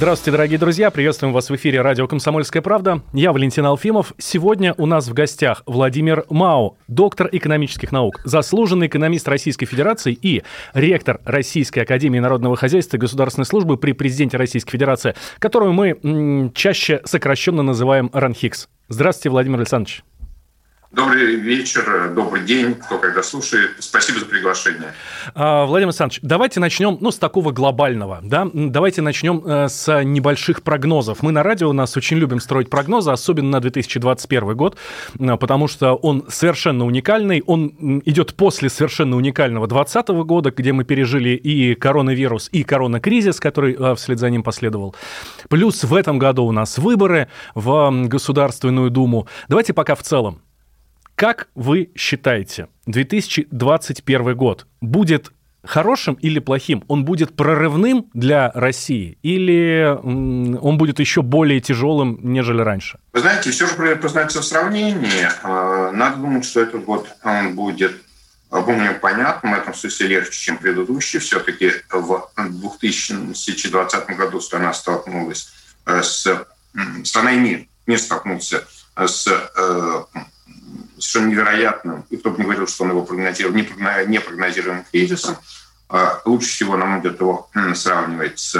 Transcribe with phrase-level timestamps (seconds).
[0.00, 0.90] Здравствуйте, дорогие друзья.
[0.90, 3.02] Приветствуем вас в эфире радио «Комсомольская правда».
[3.12, 4.14] Я Валентин Алфимов.
[4.16, 10.42] Сегодня у нас в гостях Владимир Мау, доктор экономических наук, заслуженный экономист Российской Федерации и
[10.72, 16.50] ректор Российской Академии Народного Хозяйства и Государственной службы при президенте Российской Федерации, которую мы м-
[16.54, 18.70] чаще сокращенно называем РАНХИКС.
[18.88, 20.02] Здравствуйте, Владимир Александрович.
[20.92, 23.76] Добрый вечер, добрый день, кто когда слушает.
[23.78, 24.92] Спасибо за приглашение.
[25.36, 28.18] А, Владимир Александрович, давайте начнем ну, с такого глобального.
[28.24, 28.50] Да?
[28.52, 31.22] Давайте начнем э, с небольших прогнозов.
[31.22, 34.78] Мы на радио у нас очень любим строить прогнозы, особенно на 2021 год,
[35.16, 37.44] потому что он совершенно уникальный.
[37.46, 43.76] Он идет после совершенно уникального 2020 года, где мы пережили и коронавирус, и коронакризис, который
[43.78, 44.96] э, вслед за ним последовал.
[45.48, 49.28] Плюс в этом году у нас выборы в Государственную Думу.
[49.48, 50.42] Давайте пока в целом.
[51.20, 55.32] Как вы считаете, 2021 год будет
[55.62, 56.82] хорошим или плохим?
[56.88, 63.00] Он будет прорывным для России или он будет еще более тяжелым, нежели раньше?
[63.12, 65.28] Вы знаете, все же познается в сравнении.
[65.42, 67.92] А, надо думать, что этот год он будет
[68.50, 71.18] более понятным, в этом смысле легче, чем предыдущий.
[71.18, 75.52] Все-таки в 2020 году страна столкнулась
[75.84, 76.46] э, с...
[77.04, 78.64] Страна и мир, мир столкнулся
[78.96, 80.04] с э,
[81.00, 85.36] совершенно невероятным, и кто бы не говорил, что он его прогнозировал, непрогнозируемым кризисом.
[85.88, 88.56] А, лучше всего, на мой взгляд, его сравнивать с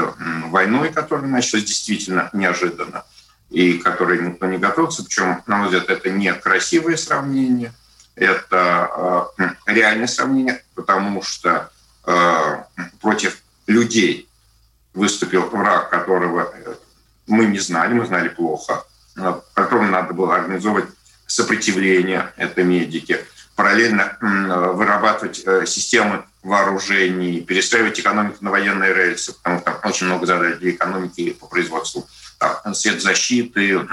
[0.46, 3.04] войной, которая началась действительно неожиданно,
[3.50, 5.04] и которой никто не готовился.
[5.04, 7.72] Причем, на мой взгляд, это не красивое сравнение,
[8.16, 9.28] это а,
[9.66, 11.70] реальное сравнение, потому что
[12.04, 12.66] а,
[13.00, 14.28] против людей
[14.92, 16.74] выступил враг, которого э,
[17.28, 18.84] мы не знали, мы знали плохо,
[19.54, 20.86] которому надо было организовывать
[21.30, 23.20] сопротивления, это медики,
[23.54, 30.26] параллельно вырабатывать э, системы вооружений, перестраивать экономику на военные рельсы, потому что там очень много
[30.26, 32.08] задач для экономики по производству.
[32.38, 33.86] Там, защиты,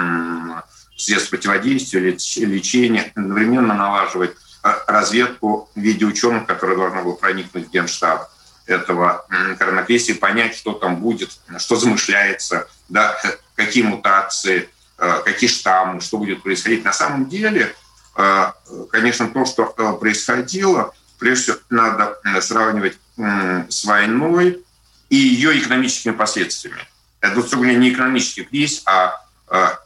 [0.96, 4.32] средств противодействия, лечения, одновременно налаживать
[4.64, 8.32] э, разведку в виде ученых, которые должны были проникнуть в генштаб
[8.66, 9.26] этого
[9.60, 13.16] коронакризиса понять, что там будет, что замышляется, да,
[13.56, 16.84] какие мутации– какие штаммы, что будет происходить.
[16.84, 17.76] На самом деле,
[18.16, 18.52] э,
[18.92, 24.64] конечно, то, что э, происходило, прежде всего надо сравнивать с войной
[25.10, 26.82] и ее экономическими последствиями.
[27.22, 29.20] Это, собственно не экономический кризис, а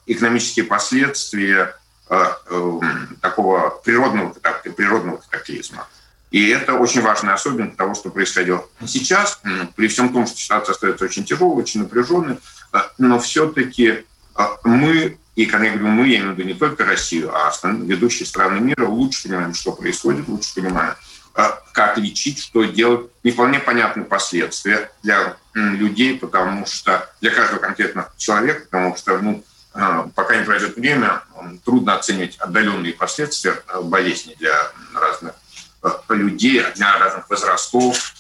[0.06, 1.76] экономические последствия
[3.22, 4.34] такого природного,
[4.76, 5.88] природного катаклизма.
[6.32, 9.42] И это очень важная особенность того, что происходило сейчас.
[9.76, 12.40] При всем том, что ситуация остается очень тяжелой, очень напряженной,
[12.98, 14.06] но все-таки
[14.64, 18.26] мы, и когда я говорю мы, я имею в виду не только Россию, а ведущие
[18.26, 20.96] страны мира, лучше понимаем, что происходит, лучше понимаем,
[21.34, 23.10] а, как лечить, что делать.
[23.24, 29.44] Не вполне понятны последствия для людей, потому что для каждого конкретного человека, потому что ну,
[29.74, 31.24] а, пока не пройдет время,
[31.64, 35.34] трудно оценить отдаленные последствия болезни для разных
[36.10, 38.14] людей, для разных возрастов.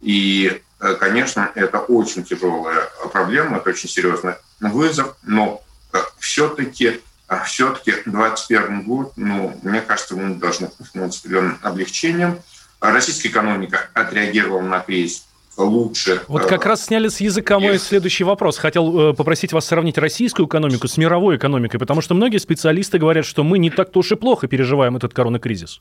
[0.00, 7.92] И, конечно, это очень тяжелая проблема, это очень серьезный вызов, но э, все-таки э, все-таки
[8.04, 12.38] 2021 год, ну, мне кажется, мы должны с определенным облегчением.
[12.80, 15.26] Российская экономика отреагировала на кризис
[15.56, 16.20] лучше.
[16.28, 18.58] Вот э, как раз сняли с языка мой следующий вопрос.
[18.58, 23.44] Хотел попросить вас сравнить российскую экономику с мировой экономикой, потому что многие специалисты говорят, что
[23.44, 25.80] мы не так-то уж и плохо переживаем этот коронакризис.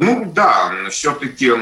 [0.00, 1.52] Ну да, все-таки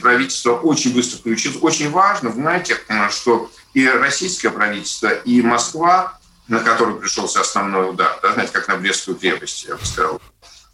[0.00, 1.58] правительство очень быстро включилось.
[1.60, 2.76] Очень важно, знаете,
[3.10, 6.18] что и российское правительство, и Москва,
[6.48, 10.20] на которую пришелся основной удар, да, знаете, как на Брестскую крепость, я бы сказал,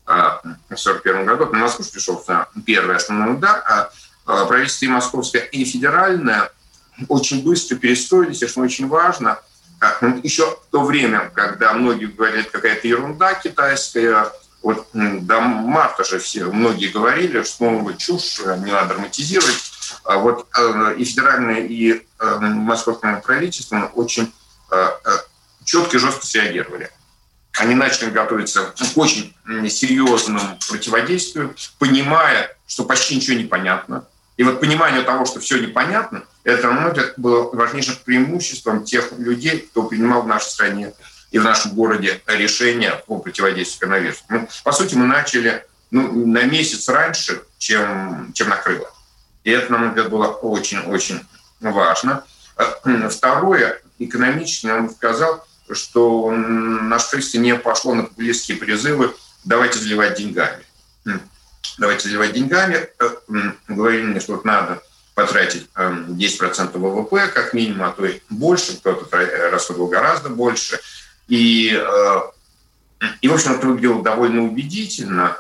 [0.07, 3.91] в 1941 году, на Москву пришелся первый основной удар, а,
[4.25, 6.51] а правительство и московское, и федеральное
[7.09, 9.39] очень быстро перестроились, что очень важно.
[9.79, 14.33] А, Еще в то время, когда многие говорят, какая-то ерунда китайская,
[14.63, 19.73] вот до марта же все, многие говорили, что ну, чушь, не надо драматизировать.
[20.05, 24.33] А вот э, и федеральное, и э, московское правительство очень
[24.71, 24.89] э,
[25.65, 26.91] четко и жестко среагировали.
[27.59, 29.35] Они начали готовиться к очень
[29.69, 34.07] серьезному противодействию, понимая, что почти ничего не понятно.
[34.39, 39.59] И вот понимание того, что все непонятно, это, мой взгляд, было важнейшим преимуществом тех людей,
[39.59, 40.95] кто принимал в нашей стране
[41.33, 44.23] и в нашем городе решения по противодействию коронавирусу.
[44.29, 48.91] Ну, по сути, мы начали ну, на месяц раньше, чем, чем накрыло.
[49.43, 51.21] И это, на мой взгляд, было очень-очень
[51.61, 52.25] важно.
[52.57, 59.15] Э, второе, экономически, вам сказал, что наше правительство не пошло на популистские призывы
[59.45, 60.65] «давайте заливать деньгами».
[61.79, 62.89] Давайте заливать деньгами.
[63.01, 63.11] Э,
[63.69, 64.83] говорили мне, что вот надо
[65.15, 69.17] потратить 10% э, ВВП как минимум, а то и больше, кто-то
[69.51, 70.79] расходовал гораздо больше.
[71.29, 71.69] И,
[73.21, 75.37] и в общем, это выглядело довольно убедительно,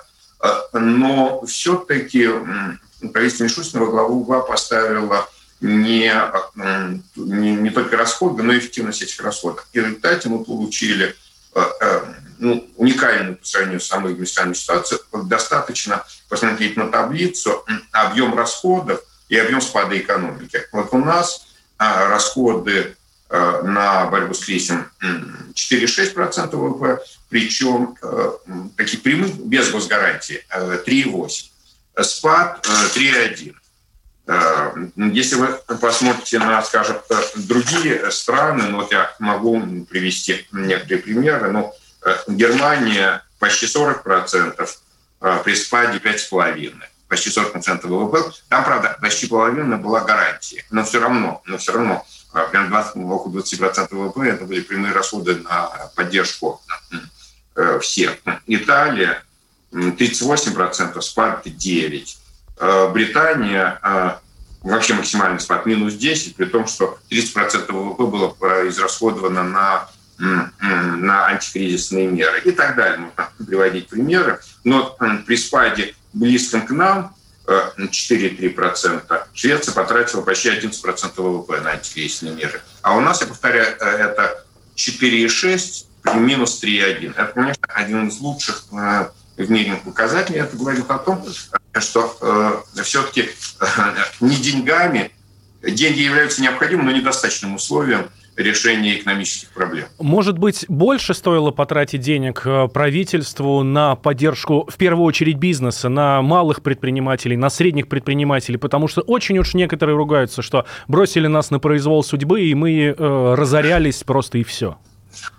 [0.73, 2.29] но все-таки
[3.13, 5.29] правительство Мишустина во главу угла поставило
[5.63, 6.13] не,
[7.17, 9.67] не, не только расходы, но и эффективность этих расходов.
[9.73, 11.15] И в результате мы получили
[11.55, 12.01] э, э,
[12.39, 15.01] ну, уникальную по сравнению с самой административной ситуацией.
[15.25, 20.63] Достаточно посмотреть на таблицу объем расходов и объем спада экономики.
[20.73, 21.47] Вот у нас
[21.79, 22.95] а, расходы э,
[23.33, 24.87] на борьбу с кризисом
[25.55, 27.97] 4,6% ВВП, причем
[28.77, 32.05] таких прямых без госгарантии 3,8%.
[32.05, 33.55] Спад 3,1%.
[34.27, 35.49] Э, если вы
[35.81, 36.99] посмотрите на, скажем,
[37.35, 41.73] другие страны, ну вот я могу привести некоторые примеры,
[42.05, 44.79] э, Германия почти 40%,
[45.21, 48.33] э, при спаде 5,5%, почти 40% ВВП.
[48.49, 52.07] Там, правда, почти половина была гарантия, но все равно, но все равно,
[52.51, 56.61] прям 20, около 20% ВВП это были прямые расходы на поддержку
[57.81, 58.17] всех.
[58.47, 59.23] Италия
[59.73, 62.07] 38%, спад 9%.
[62.59, 64.11] Э, Британия э,
[64.63, 69.89] вообще максимальный спад минус 10, при том, что 30% ВВП было э, израсходовано на,
[70.19, 72.99] на антикризисные меры и так далее.
[72.99, 74.41] Можно приводить примеры.
[74.63, 74.97] Но
[75.27, 77.17] при спаде близком к нам
[77.79, 79.23] 4,3%.
[79.35, 82.61] Швеция потратила почти 11% ВВП на антикризисные меры.
[82.83, 84.45] А у нас, я повторяю, это
[84.77, 87.15] 4,6 минус 3,1.
[87.17, 90.41] Это, конечно, один из лучших в мире показателей.
[90.41, 91.25] Это говорит о том,
[91.79, 92.17] что
[92.77, 93.67] э, все-таки э,
[94.21, 95.13] не деньгами,
[95.63, 99.87] деньги являются необходимым, но недостаточным условием решения экономических проблем.
[99.99, 106.23] Может быть, больше стоило потратить денег э, правительству на поддержку, в первую очередь, бизнеса, на
[106.23, 111.59] малых предпринимателей, на средних предпринимателей, потому что очень уж некоторые ругаются, что бросили нас на
[111.59, 114.79] произвол судьбы, и мы э, разорялись просто и все.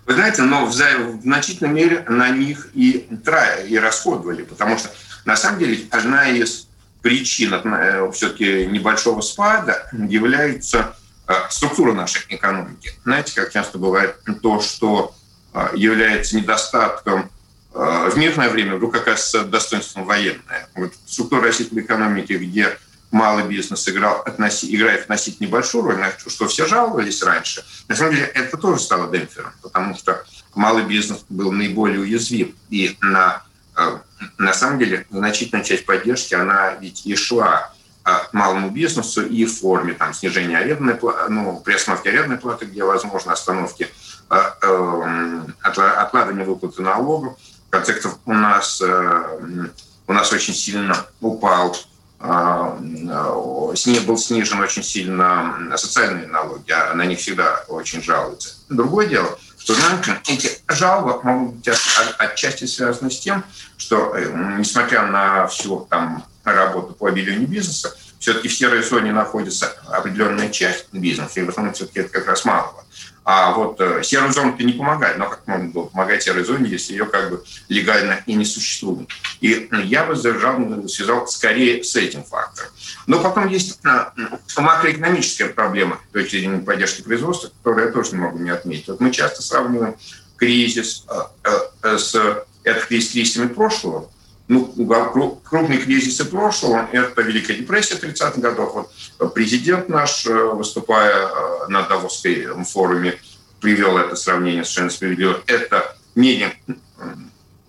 [0.06, 3.08] Вы знаете, но в, в значительной мере на них и,
[3.68, 4.90] и расходовали, потому что
[5.24, 6.68] на самом деле одна из
[7.02, 10.94] причин э, все-таки небольшого спада является
[11.50, 12.92] структура нашей экономики.
[13.04, 15.14] Знаете, как часто бывает то, что
[15.52, 17.30] э, является недостатком
[17.72, 20.68] в мирное время, вдруг оказывается достоинством военное.
[20.76, 22.78] Вот структура российской экономики, где
[23.14, 28.14] малый бизнес играл, относи, играет относительно небольшую роль, на что все жаловались раньше, на самом
[28.14, 30.24] деле это тоже стало демпфером, потому что
[30.54, 32.54] малый бизнес был наиболее уязвим.
[32.70, 33.42] И на,
[33.76, 33.98] э,
[34.38, 37.73] на самом деле значительная часть поддержки, она ведь и шла э,
[38.32, 40.98] малому бизнесу и в форме там, снижения арендной
[41.28, 43.88] ну, приостановки арендной платы, где возможно остановки,
[44.30, 47.38] э, откладывания выплаты налогов.
[47.68, 48.80] В конце концов, у нас,
[50.06, 51.74] у нас очень сильно упал
[52.26, 52.78] а,
[53.74, 58.54] с ней был снижен очень сильно социальные налоги, а на них всегда очень жалуются.
[58.70, 59.38] Другое дело,
[59.72, 61.68] знаете, эти жалобы могут быть
[62.18, 63.44] отчасти связаны с тем,
[63.78, 69.76] что, э, несмотря на всю там работу по обелению бизнеса, все-таки в серой зоне находится
[69.86, 72.82] определенная часть бизнеса, и в основном все-таки это как раз малого.
[73.22, 75.18] А вот э, серую зону-то не помогает.
[75.18, 79.10] Но как можно было помогать серой зоне, если ее как бы легально и не существует?
[79.42, 80.56] И я бы задержал,
[80.88, 82.70] связал скорее с этим фактором.
[83.06, 84.06] Но потом есть э,
[84.56, 88.88] макроэкономическая проблема то есть поддержки производства, которую я тоже не могу не отметить.
[88.88, 89.96] Вот мы часто сравниваем
[90.38, 91.04] кризис
[91.42, 92.14] э, с
[92.64, 94.08] это кризис кризисами прошлого,
[94.46, 98.74] ну, крупные кризисы прошлого– это Великая депрессия 30-х годов.
[99.18, 103.18] Вот президент наш, э, выступая э, на Давосском форуме,
[103.60, 105.40] привел это сравнение совершенно справедливо.
[105.46, 106.54] Это менее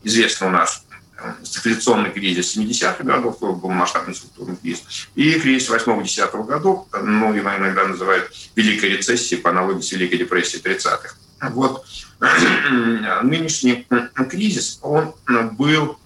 [0.03, 0.83] известный у нас
[1.17, 7.55] э, стагфляционный кризис 70-х годов, был масштабный структурный кризис, и кризис 8-10 годов, ну, его
[7.55, 11.15] иногда называют Великой рецессией по аналогии с Великой депрессией 30-х.
[11.51, 11.85] Вот
[13.23, 13.87] нынешний
[14.29, 15.13] кризис, он
[15.53, 16.04] был Э,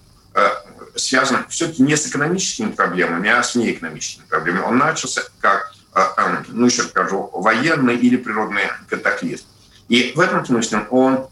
[0.96, 4.64] связан все-таки не с экономическими проблемами, а с неэкономическими проблемами.
[4.64, 9.44] Он начался как, э, э, ну еще скажу, военный или природный катаклизм.
[9.88, 11.28] И в этом смысле он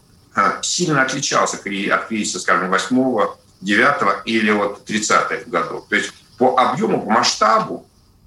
[0.61, 3.27] сильно отличался от кризиса, скажем, 8
[3.61, 5.87] 9 или вот 30-х годов.
[5.89, 7.85] То есть по объему, по масштабу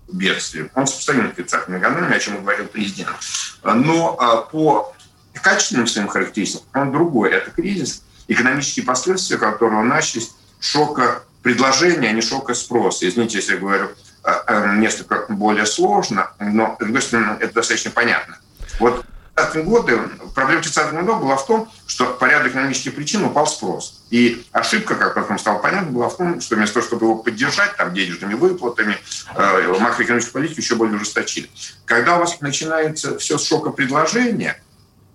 [0.09, 0.71] бедствием.
[0.75, 3.17] Он сопоставим с 30-ми годами, о чем говорил президент.
[3.63, 4.95] Но по
[5.33, 7.31] качественным своим характеристикам он другой.
[7.31, 13.07] Это кризис, экономические последствия которого начались шока предложения, а не шока спроса.
[13.07, 13.89] Извините, если я говорю
[14.77, 18.39] несколько более сложно, но, с другой стороны, это достаточно понятно.
[18.79, 19.05] Вот
[19.35, 19.99] 30 годы,
[20.35, 24.05] проблема 30 годов была в том, что по ряду экономических причин упал спрос.
[24.11, 27.77] И ошибка, как потом стало понятно, была в том, что вместо того, чтобы его поддержать
[27.77, 28.97] там, денежными выплатами,
[29.35, 31.51] э, макроэкономическую политику еще более ужесточили.
[31.87, 34.63] Когда у вас начинается все с шока предложения,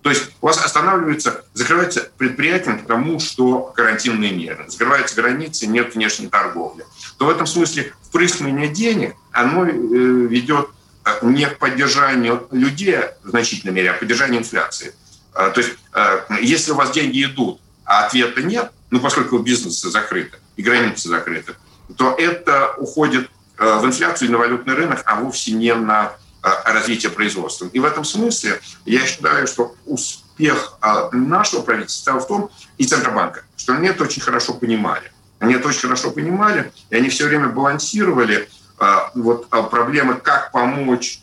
[0.02, 6.28] то есть у вас останавливается, закрывается предприятие потому, что карантинные меры, закрываются границы, нет внешней
[6.28, 6.84] торговли,
[7.18, 10.68] то в этом смысле впрыскивание денег, оно э, ведет
[11.22, 14.94] не к поддержанию людей в значительной мере, а к поддержанию инфляции.
[15.34, 19.90] А, то есть, а, если у вас деньги идут, а ответа нет, ну, поскольку бизнесы
[19.90, 21.54] закрыты и границы закрыты,
[21.96, 27.68] то это уходит в инфляцию и на валютный рынок, а вовсе не на развитие производства.
[27.72, 30.78] И в этом смысле я считаю, что успех
[31.12, 35.12] нашего правительства в том, и Центробанка, что они это очень хорошо понимали.
[35.38, 40.52] Они это очень хорошо понимали, и они все время балансировали а, вот а, проблемы, как
[40.52, 41.20] помочь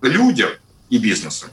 [0.00, 0.50] людям
[0.88, 1.46] и бизнесу,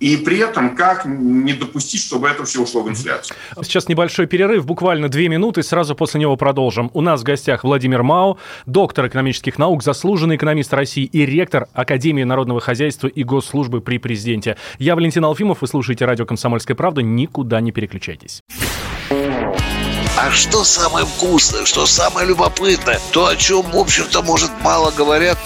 [0.00, 3.36] и при этом как не допустить, чтобы это все ушло в инфляцию.
[3.62, 6.90] Сейчас небольшой перерыв, буквально две минуты, сразу после него продолжим.
[6.94, 12.24] У нас в гостях Владимир Мау, доктор экономических наук, заслуженный экономист России и ректор Академии
[12.24, 14.56] народного хозяйства и госслужбы при президенте.
[14.78, 18.42] Я Валентин Алфимов, вы слушаете радио «Комсомольская правда», никуда не переключайтесь.
[20.18, 25.38] А что самое вкусное, что самое любопытное, то, о чем, в общем-то, может, мало говорят.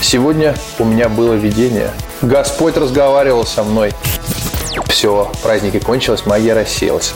[0.00, 1.92] Сегодня у меня было видение.
[2.22, 3.92] Господь разговаривал со мной.
[4.86, 7.14] Все, праздники кончились, магия рассеялась.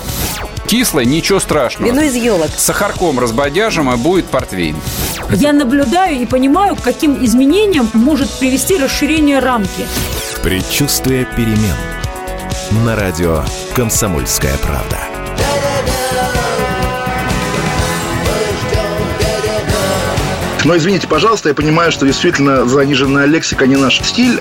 [0.66, 1.90] Кислое, ничего страшного.
[1.90, 2.48] Вино из елок.
[2.56, 4.76] С сахарком разбодяжим, и будет портвейн.
[5.30, 9.86] Я наблюдаю и понимаю, к каким изменениям может привести расширение рамки.
[10.42, 11.76] Предчувствие перемен.
[12.84, 15.24] На радио «Комсомольская правда».
[20.64, 24.40] Но извините, пожалуйста, я понимаю, что действительно заниженная лексика не наш стиль.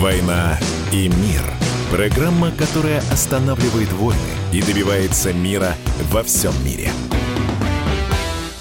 [0.00, 0.58] «Война
[0.92, 1.42] и мир»–
[1.90, 4.18] программа, которая останавливает войны
[4.52, 5.74] и добивается мира
[6.10, 6.90] во всем мире–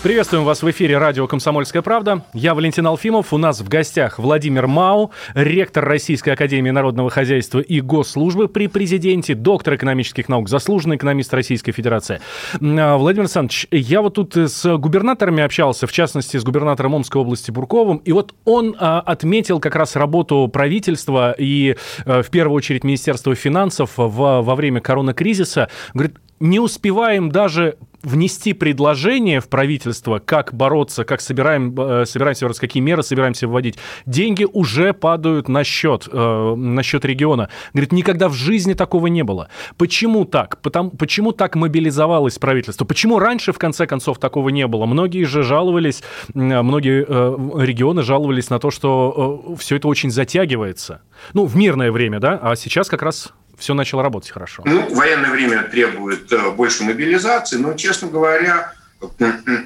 [0.05, 2.23] Приветствуем вас в эфире радио «Комсомольская правда».
[2.31, 3.33] Я Валентин Алфимов.
[3.33, 9.33] У нас в гостях Владимир Мау, ректор Российской Академии Народного Хозяйства и Госслужбы при президенте,
[9.33, 12.21] доктор экономических наук, заслуженный экономист Российской Федерации.
[12.53, 17.49] А, Владимир Александрович, я вот тут с губернаторами общался, в частности, с губернатором Омской области
[17.49, 22.83] Бурковым, и вот он а, отметил как раз работу правительства и, а, в первую очередь,
[22.83, 25.67] Министерства финансов во время коронакризиса.
[25.95, 32.81] Говорит, не успеваем даже внести предложение в правительство, как бороться, как собираем, э, собираемся, какие
[32.81, 37.49] меры собираемся вводить, деньги уже падают на счет, э, на счет региона.
[37.73, 39.49] Говорит, никогда в жизни такого не было.
[39.77, 40.61] Почему так?
[40.61, 42.85] Потому, почему так мобилизовалось правительство?
[42.85, 44.85] Почему раньше, в конце концов, такого не было?
[44.85, 51.01] Многие же жаловались, многие э, регионы жаловались на то, что все это очень затягивается.
[51.33, 54.63] Ну, в мирное время, да, а сейчас как раз все начало работать хорошо?
[54.65, 58.73] Ну, военное время требует э, больше мобилизации, но, честно говоря,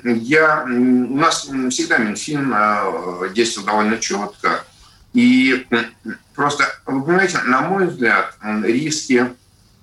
[0.03, 4.63] я, у нас всегда Минфин э, действовал довольно четко.
[5.13, 5.65] И
[6.35, 9.33] просто, вы понимаете, на мой взгляд, риски,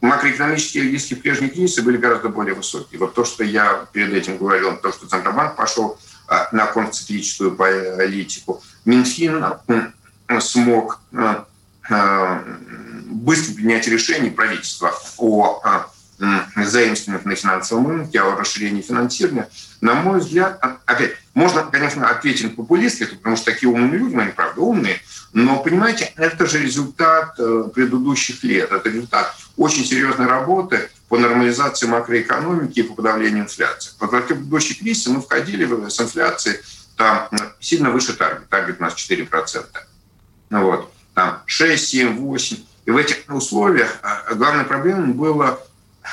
[0.01, 3.01] макроэкономические риски прежней кризиса были гораздо более высокие.
[3.01, 5.99] Вот то, что я перед этим говорил, то, что Центробанк пошел
[6.29, 9.45] э, на контрциклическую политику, Минфин
[10.41, 11.01] смог
[13.07, 15.91] быстро принять решение правительства о а,
[16.65, 19.49] заимствованиях на финансовом рынке, о расширении финансирования,
[19.81, 24.33] на мой взгляд, а, опять, можно, конечно, ответить популистски, потому что такие умные люди, они,
[24.33, 25.01] правда, умные,
[25.33, 31.87] но, понимаете, это же результат э, предыдущих лет, это результат очень серьезной работы по нормализации
[31.87, 33.93] макроэкономики и по подавлению инфляции.
[34.01, 36.59] Вот в предыдущий кризис мы входили с инфляцией
[36.97, 37.29] там
[37.61, 39.67] сильно выше таргет, таргет у нас 4%.
[40.49, 42.57] Ну вот, там 6, 7, 8.
[42.87, 45.61] И в этих условиях а, главной проблемой было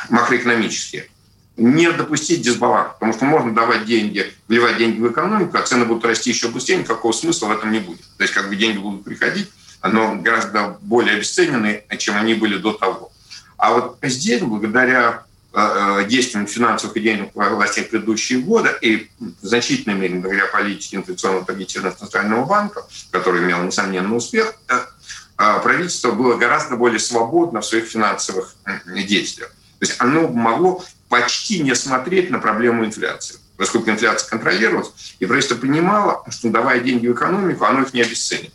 [0.09, 1.07] макроэкономические.
[1.55, 6.03] Не допустить дисбаланс, потому что можно давать деньги, вливать деньги в экономику, а цены будут
[6.03, 8.01] расти еще быстрее, никакого смысла в этом не будет.
[8.17, 9.51] То есть как бы деньги будут приходить,
[9.83, 13.11] но гораздо более обесценены, чем они были до того.
[13.57, 19.45] А вот здесь, благодаря э, э, действиям финансовых и денежных властей предыдущие годы и в
[19.45, 24.87] значительной мере благодаря политике инфляционного таргетированного Центрального банка, который имел несомненный успех, а,
[25.63, 29.49] правительство было гораздо более свободно в своих финансовых действиях.
[29.49, 35.59] То есть оно могло почти не смотреть на проблему инфляции, поскольку инфляция контролировалась, и правительство
[35.59, 38.53] понимало, что давая деньги в экономику, оно их не обесценит.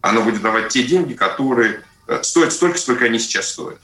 [0.00, 3.78] Оно будет давать те деньги, которые э, стоят столько, сколько они сейчас стоят.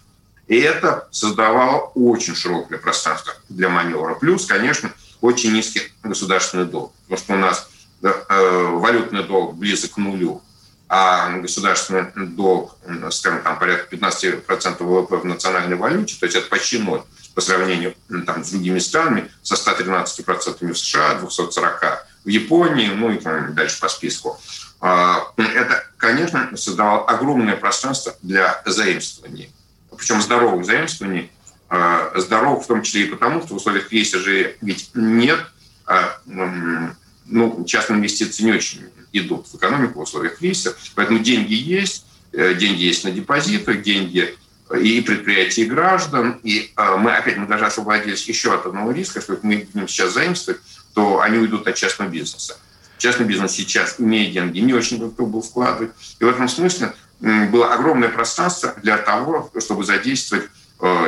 [0.49, 4.17] И это создавало очень широкое пространство для маневра.
[4.17, 6.93] Плюс, конечно, очень низкий государственный долг.
[7.09, 7.71] Потому что у нас
[8.03, 8.11] э,
[8.73, 10.43] валютный долг близок к нулю,
[10.93, 12.77] а государственный долг,
[13.13, 17.95] скажем, там порядка 15% ВВП в национальной валюте, то есть это почти ноль по сравнению
[18.27, 23.79] там, с другими странами, со 113% в США, 240 в Японии, ну и там, дальше
[23.81, 24.41] по списку.
[24.81, 29.53] А, это, конечно, создавало огромное пространство для заимствований.
[29.97, 31.31] Причем здоровых заимствований,
[31.69, 35.39] а, здоровых в том числе и потому, что в условиях же ведь нет,
[35.87, 36.19] а,
[37.31, 38.83] ну, частные инвестиции не очень
[39.13, 44.37] идут в экономику в условиях кризиса, поэтому деньги есть, э, деньги есть на депозитах, деньги
[44.81, 46.41] и предприятий, и граждан.
[46.43, 50.13] И э, мы опять мы даже освободились еще от одного риска, что мы будем сейчас
[50.13, 50.61] заимствовать,
[50.95, 52.59] то они уйдут от частного бизнеса.
[52.99, 55.93] Частный бизнес сейчас, имея деньги, не очень готов был вкладывать.
[56.19, 60.60] И в этом смысле было огромное пространство для того, чтобы задействовать Э,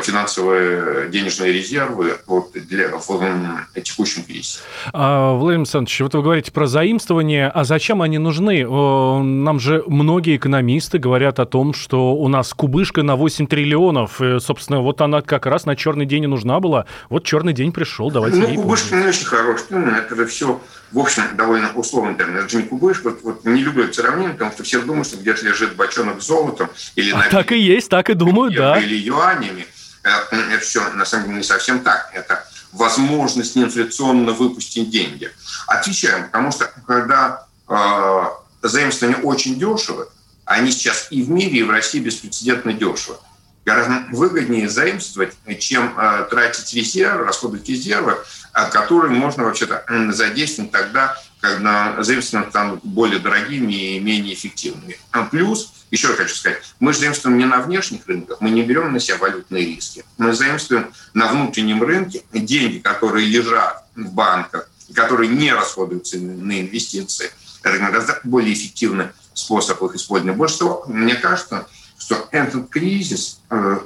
[0.02, 4.60] финансовые денежные резервы вот, для, в текущем кризисе.
[4.92, 8.66] А, Владимир Александрович, вот вы говорите про заимствования, а зачем они нужны?
[8.66, 14.40] Нам же многие экономисты говорят о том, что у нас кубышка на 8 триллионов, и,
[14.40, 16.86] собственно, вот она как раз на черный день и нужна была.
[17.08, 20.60] Вот черный день пришел, давайте Ну, кубышка не очень хороший термин, это же все,
[20.92, 22.46] в общем, довольно условный термин.
[22.52, 25.74] Не кубышка, вот, вот не люблю это сравнение, потому что все думают, что где-то лежит
[25.74, 28.78] бочонок с золотом или а Так и есть, так и думают, да.
[28.78, 29.66] Или юанями
[30.02, 32.10] это все на самом деле не совсем так.
[32.12, 35.30] Это возможность неинфляционно выпустить деньги.
[35.66, 38.22] Отвечаем, потому что когда э,
[38.62, 40.08] заимствования очень дешевы,
[40.44, 43.16] они сейчас и в мире, и в России беспрецедентно дешевы.
[43.64, 48.18] Гораздо выгоднее заимствовать, чем э, тратить резервы, расходовать резервы,
[48.52, 54.98] которые можно вообще-то задействовать тогда, когда заимствования станут более дорогими и менее эффективными.
[55.10, 58.92] А плюс еще раз хочу сказать, мы заимствуем не на внешних рынках, мы не берем
[58.92, 60.04] на себя валютные риски.
[60.18, 67.30] Мы заимствуем на внутреннем рынке деньги, которые лежат в банках, которые не расходуются на инвестиции.
[67.62, 70.36] Это гораздо более эффективный способ их использования.
[70.36, 71.66] Больше того, мне кажется,
[71.98, 73.78] что этот кризис э,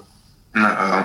[0.54, 1.02] э,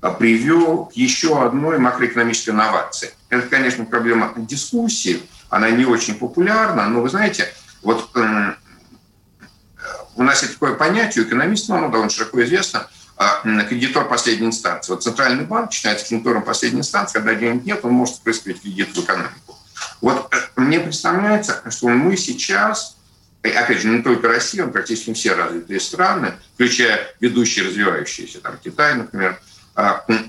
[0.00, 3.10] привел к еще одной макроэкономической инновации.
[3.30, 7.48] Это, конечно, проблема дискуссии, она не очень популярна, но вы знаете,
[7.82, 8.54] вот э,
[10.16, 14.92] у нас есть такое понятие, у экономистов оно довольно широко известно, а, кредитор последней инстанции.
[14.92, 19.02] Вот Центральный банк считается кредитором последней инстанции, когда денег нет, он может происходить кредит в
[19.02, 19.58] экономику.
[20.00, 22.96] Вот э, мне представляется, что мы сейчас,
[23.42, 28.56] и опять же, не только Россия, но практически все развитые страны, включая ведущие развивающиеся, там
[28.62, 29.47] Китай, например, а,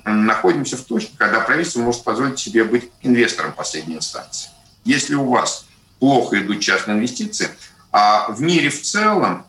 [0.05, 4.49] находимся в точке, когда правительство может позволить себе быть инвестором последней инстанции.
[4.85, 5.65] Если у вас
[5.99, 7.49] плохо идут частные инвестиции,
[7.91, 9.45] а в мире в целом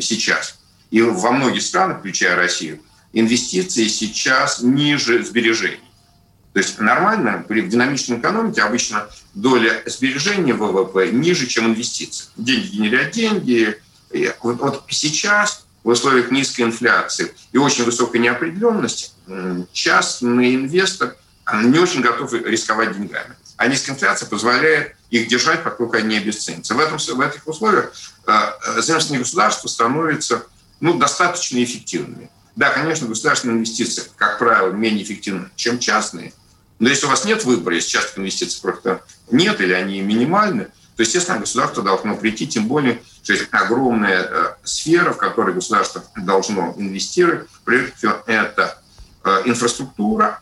[0.00, 0.58] сейчас
[0.90, 2.80] и во многих странах, включая Россию,
[3.12, 5.80] инвестиции сейчас ниже сбережений.
[6.54, 12.26] То есть нормально, при динамичной экономике обычно доля сбережения ВВП ниже, чем инвестиции.
[12.36, 13.80] Деньги генерят деньги.
[14.42, 19.10] Вот, вот сейчас в условиях низкой инфляции и очень высокой неопределенности
[19.72, 21.16] частный инвестор
[21.64, 23.34] не очень готов рисковать деньгами.
[23.56, 26.74] А низкая инфляция позволяет их держать, поскольку они обесценятся.
[26.74, 27.92] В, этом, в этих условиях
[28.26, 28.80] э,
[29.18, 30.46] государства становится
[30.80, 32.30] ну, достаточно эффективными.
[32.56, 36.32] Да, конечно, государственные инвестиции, как правило, менее эффективны, чем частные.
[36.78, 41.02] Но если у вас нет выбора, если частных инвестиций просто нет или они минимальны, то,
[41.02, 46.74] естественно, государство должно прийти, тем более, что есть огромная э, сфера, в которой государство должно
[46.76, 47.48] инвестировать.
[47.64, 48.78] Прежде всего, это
[49.24, 50.40] э, инфраструктура,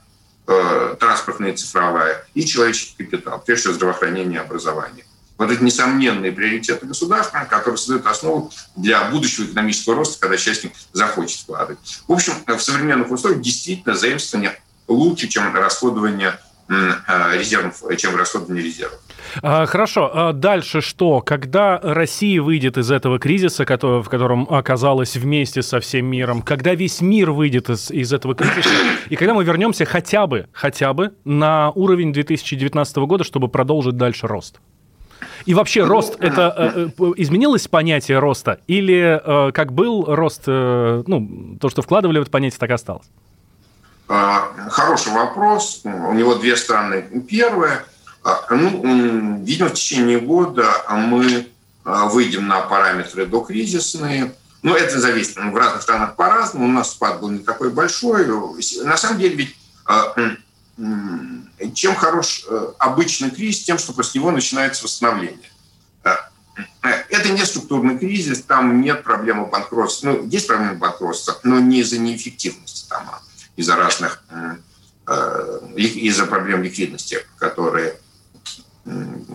[0.52, 5.04] Э, транспортная и цифровая, и человеческий капитал, прежде всего здравоохранение и образование.
[5.38, 11.42] Вот это несомненные приоритеты государства, которые создают основу для будущего экономического роста, когда частник захочет
[11.42, 11.78] вкладывать.
[12.08, 16.36] В общем, в современных условиях действительно заимствование лучше, чем расходование
[16.68, 18.98] резервов, чем расходование резервов.
[19.42, 21.20] А, хорошо, а дальше что?
[21.20, 27.00] Когда Россия выйдет из этого кризиса, в котором оказалась вместе со всем миром, когда весь
[27.00, 28.68] мир выйдет из, из этого кризиса,
[29.08, 34.26] и когда мы вернемся хотя бы, хотя бы на уровень 2019 года, чтобы продолжить дальше
[34.26, 34.60] рост?
[35.46, 38.60] И вообще рост, это э, э, изменилось понятие роста?
[38.66, 43.06] Или э, как был рост, ну, то, что вкладывали в это понятие, так и осталось?
[44.08, 45.82] А, хороший вопрос.
[45.84, 47.04] У него две стороны.
[47.28, 47.84] Первое–
[48.50, 51.48] ну, видимо, в течение года мы
[51.84, 54.34] а, выйдем на параметры докризисные.
[54.62, 55.36] Ну, это зависит.
[55.36, 56.66] В разных странах по-разному.
[56.66, 58.26] У нас спад был не такой большой.
[58.84, 59.56] На самом деле, ведь
[61.74, 62.46] чем хорош
[62.78, 63.64] обычный кризис?
[63.64, 65.50] Тем, что после него начинается восстановление.
[66.82, 70.08] Это не структурный кризис, там нет проблемы банкротства.
[70.08, 73.22] Ну, есть проблемы банкротства, но не из-за неэффективности, там, а
[73.56, 74.22] из-за разных,
[75.76, 77.98] из-за проблем ликвидности, которые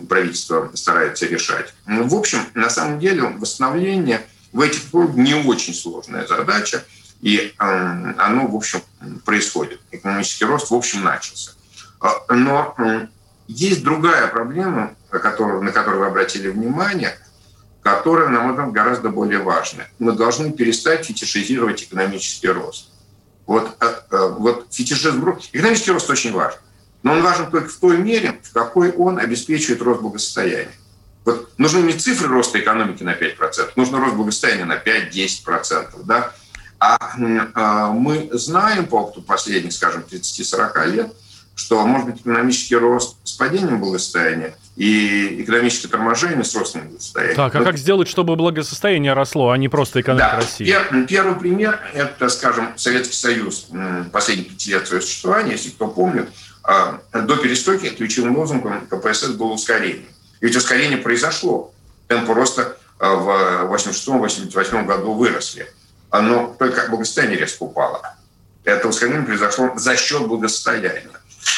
[0.08, 1.74] правительство старается решать.
[1.86, 6.84] В общем, на самом деле восстановление в этих условиях не очень сложная задача,
[7.20, 8.80] и оно, в общем,
[9.24, 9.80] происходит.
[9.90, 11.52] Экономический рост, в общем, начался.
[12.28, 12.76] Но
[13.48, 17.16] есть другая проблема, на которую, вы обратили внимание,
[17.82, 19.88] которая, на мой взгляд, гораздо более важная.
[20.00, 22.90] Мы должны перестать фетишизировать экономический рост.
[23.46, 25.38] Вот, э, э, вот фетишизм...
[25.52, 26.58] Экономический рост очень важен.
[27.06, 30.72] Но он важен только в той мере, в какой он обеспечивает рост благосостояния.
[31.24, 36.02] Вот нужны не цифры роста экономики на 5%, нужно рост благосостояния на 5-10%.
[36.02, 36.32] Да?
[36.80, 36.98] А,
[37.54, 41.12] а мы знаем по опыту последних, скажем, 30-40 лет,
[41.54, 47.36] что может быть экономический рост с падением благосостояния и экономическое торможение с ростом благосостояния.
[47.36, 47.68] Так, а вот.
[47.68, 50.36] как сделать, чтобы благосостояние росло, а не просто экономика да.
[50.40, 50.64] России?
[50.64, 53.68] Пер, первый пример– это, скажем, Советский Союз
[54.12, 56.28] последних пяти лет своего существования, если кто помнит,
[56.66, 60.06] до перестройки ключевым лозунгом КПСС было ускорение.
[60.40, 61.72] Ведь ускорение произошло.
[62.08, 65.72] Темпы роста а, в 86-88 году выросли.
[66.12, 68.16] Но только благосостояние резко упало.
[68.64, 71.10] Это ускорение произошло за счет благосостояния.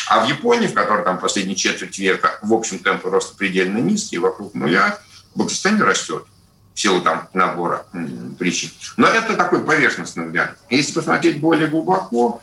[0.09, 4.21] А в Японии, в которой там последние четверть века, в общем, темпы роста предельно низкие,
[4.21, 4.99] вокруг нуля,
[5.35, 6.25] благосостояние растет
[6.75, 7.87] в силу там набора
[8.39, 8.71] причин.
[8.97, 10.57] Но это такой поверхностный взгляд.
[10.71, 12.41] Если посмотреть более глубоко,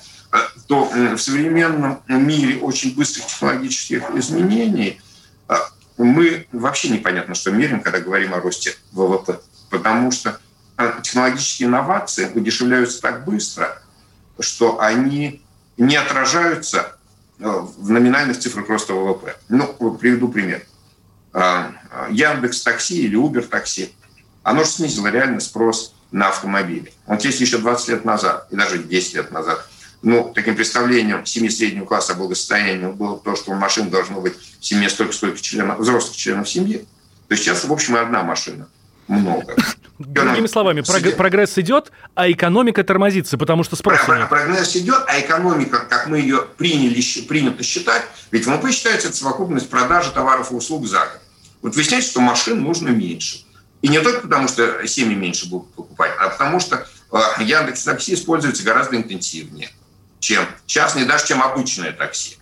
[0.67, 5.01] то в современном мире очень быстрых технологических изменений
[5.47, 5.55] э,
[5.97, 9.39] мы вообще непонятно, что меряем, когда говорим о росте ВВП.
[9.69, 10.39] Потому что
[10.77, 13.81] э, технологические инновации удешевляются так быстро,
[14.39, 15.41] что они
[15.77, 16.95] не отражаются
[17.37, 19.35] в номинальных цифрах роста ВВП.
[19.49, 20.65] Ну, приведу пример.
[21.33, 21.73] А,
[22.09, 23.93] Яндекс Такси или Uber Такси,
[24.43, 26.93] оно же снизило реально спрос на автомобили.
[27.07, 29.67] Вот если еще 20 лет назад, и даже 10 лет назад,
[30.05, 34.35] ну, таким представлением семьи среднего класса о благосостоянии было то, что у машин должно быть
[34.59, 36.85] в семье столько, сколько членов, взрослых членов семьи,
[37.27, 38.67] то сейчас, в общем, одна машина
[39.07, 39.55] много.
[39.97, 41.17] Другими словами, сидит.
[41.17, 44.29] прогресс идет, а экономика тормозится, потому что спроса нет.
[44.29, 49.69] Прогресс идет, а экономика, как мы ее приняли, принято считать, ведь ВВП считается это совокупность
[49.71, 51.21] продажи товаров и услуг за год.
[51.63, 53.39] Вот выясняется, что машин нужно меньше.
[53.81, 58.13] И не только потому, что семьи меньше будут покупать, а потому что а, Яндекс Такси
[58.13, 59.71] используется гораздо интенсивнее,
[60.25, 62.37] чем частные, даже чем обычное такси.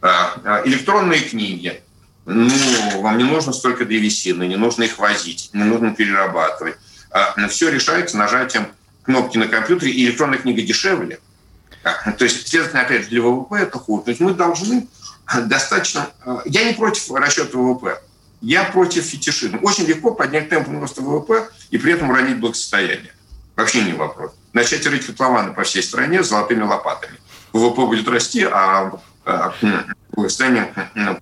[0.00, 1.80] А, а, электронные книги,
[2.24, 6.74] ну, вам не нужно столько древесины, не нужно их возить, не нужно перерабатывать.
[7.12, 8.66] А все решается нажатием
[9.04, 11.20] кнопки на компьютере, и электронная книга дешевле.
[11.84, 14.02] То есть, следовательно, опять же, для ВВП это хуже.
[14.02, 14.88] То есть мы должны
[15.44, 16.10] достаточно...
[16.44, 18.00] Я не против расчета ВВП.
[18.40, 19.58] Я против фетишизма.
[19.58, 23.12] Очень легко поднять темп роста ВВП и при этом уронить благосостояние.
[23.54, 24.32] Вообще не вопрос.
[24.52, 27.14] Начать рыть котлованы по всей стране золотыми лопатами.
[27.52, 28.92] ВВП будет расти, а
[30.14, 30.72] состояние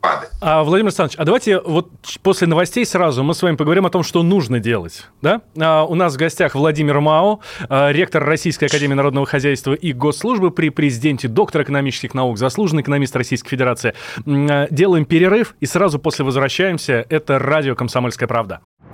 [0.00, 0.32] падает.
[0.40, 1.90] А, Владимир Александрович, а давайте вот
[2.22, 5.06] после новостей сразу мы с вами поговорим о том, что нужно делать.
[5.22, 5.42] Да?
[5.58, 10.50] А, у нас в гостях Владимир Мао, а, ректор Российской Академии Народного Хозяйства и Госслужбы
[10.50, 13.94] при президенте, доктор экономических наук, заслуженный экономист Российской Федерации.
[14.26, 17.04] А, делаем перерыв и сразу после возвращаемся.
[17.08, 18.60] Это радио «Комсомольская правда».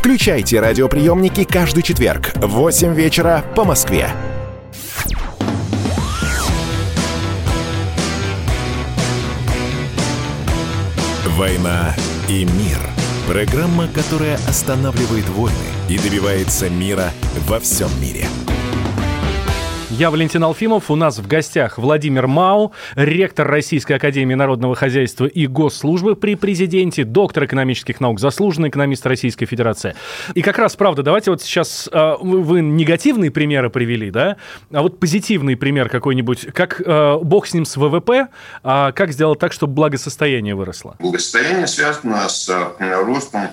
[0.00, 4.08] Включайте радиоприемники каждый четверг в 8 вечера по Москве.
[11.36, 11.94] «Война
[12.30, 12.78] и мир»
[13.28, 15.54] Программа, которая останавливает войны
[15.90, 17.12] и добивается мира
[17.46, 18.26] во всем мире.
[20.00, 20.90] Я Валентин Алфимов.
[20.90, 27.04] У нас в гостях Владимир Мау, ректор Российской Академии Народного Хозяйства и Госслужбы при президенте,
[27.04, 29.94] доктор экономических наук, заслуженный экономист Российской Федерации.
[30.32, 34.38] И как раз, правда, давайте вот сейчас э, вы негативные примеры привели, да?
[34.72, 36.46] А вот позитивный пример какой-нибудь.
[36.54, 38.28] Как э, бог с ним с ВВП,
[38.62, 40.96] а как сделать так, чтобы благосостояние выросло?
[40.98, 43.48] Благосостояние связано с э, ростом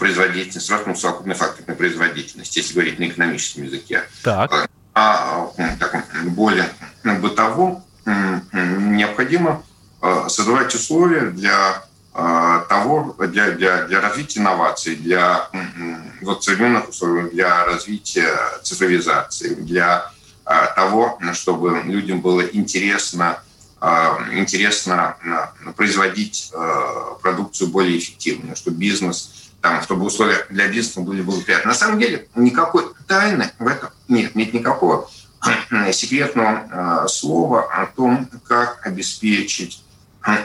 [0.00, 4.02] производительности, ростом совокупной факторной производительности, если говорить на экономическом языке.
[4.24, 6.68] Так а таком более
[7.04, 9.62] бытовом необходимо
[10.02, 15.48] а, создавать условия для а, того, для, для, для развития инноваций, для
[16.20, 20.10] вот, современных условий, для развития цифровизации, для
[20.44, 23.38] а, того, чтобы людям было интересно,
[24.32, 25.16] интересно
[25.74, 26.52] производить
[27.20, 31.68] продукцию более эффективно, чтобы бизнес там, чтобы условия для бизнеса были благоприятны.
[31.68, 34.34] На самом деле никакой тайны в этом нет.
[34.34, 35.08] Нет никакого
[35.92, 39.82] секретного э, слова о том, как обеспечить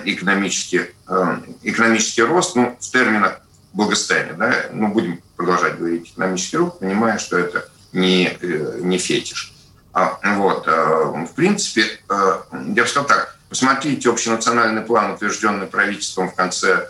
[0.05, 3.41] экономический, э, экономический рост ну, в терминах
[3.73, 4.33] благосостояния.
[4.33, 4.53] Да?
[4.71, 9.53] Мы будем продолжать говорить экономический рост, понимая, что это не, э, не фетиш.
[9.93, 16.87] А, вот, в принципе, я бы сказал так, посмотрите общенациональный план, утвержденный правительством в конце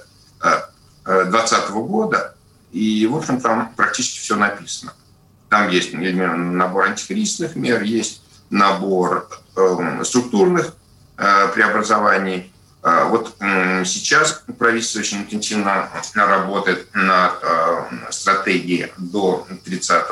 [1.08, 2.36] 2020 года,
[2.72, 4.94] и, в общем, там практически все написано.
[5.50, 10.76] Там есть набор антикризисных мер, есть набор э, структурных
[11.18, 12.52] э, преобразований.
[12.84, 20.12] Э, вот э, сейчас правительство очень интенсивно работает над э, стратегией до 30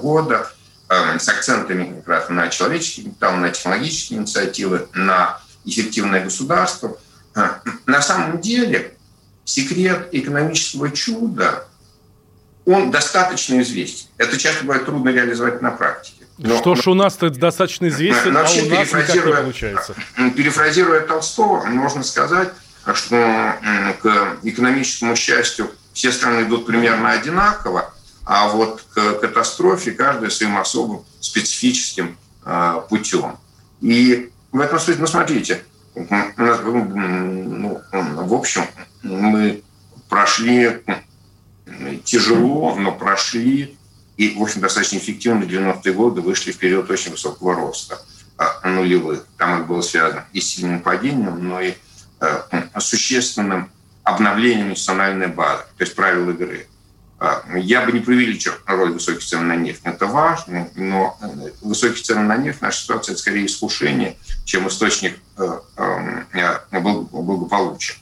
[0.00, 0.50] года
[0.88, 6.98] э, с акцентами как раз на человеческий капитал, на технологические инициативы, на эффективное государство.
[7.36, 8.96] Э, на самом деле
[9.44, 11.66] секрет экономического чуда,
[12.64, 14.08] он достаточно известен.
[14.18, 16.26] Это часто бывает трудно реализовать на практике.
[16.38, 19.94] Но, что ж у нас-то достаточно известен, а у нас никак не получается.
[20.36, 22.48] Перефразируя Толстого, можно сказать,
[22.94, 23.54] что
[24.00, 27.92] к экономическому счастью все страны идут примерно одинаково,
[28.24, 33.36] а вот к катастрофе каждая своим особым специфическим э, путем.
[33.80, 35.62] И в этом смысле, ну смотрите,
[35.94, 38.62] ну, в общем,
[39.02, 39.62] мы
[40.08, 40.82] прошли
[42.04, 43.76] тяжело, но прошли
[44.16, 47.98] и, в общем, достаточно эффективно в 90-е годы вышли в период очень высокого роста
[48.36, 49.26] а, нулевых.
[49.38, 51.74] Там это было связано и с сильным падением, но и
[52.20, 53.70] а, существенным
[54.04, 56.66] обновлением национальной базы, то есть правил игры.
[57.18, 59.80] А, я бы не преувеличил роль высоких цен на нефть.
[59.84, 64.66] Это важно, но э, высокие цены на нефть в нашей ситуации– это скорее искушение, чем
[64.66, 67.94] источник э, э, благополучия.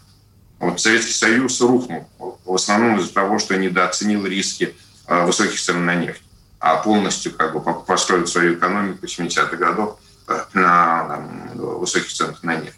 [0.60, 4.74] Вот Советский Союз рухнул в основном из-за того, что недооценил риски
[5.06, 6.22] э, высоких цен на нефть,
[6.58, 12.56] а полностью как бы построил свою экономику 70-х годов э, на там, высоких ценах на
[12.56, 12.76] нефть.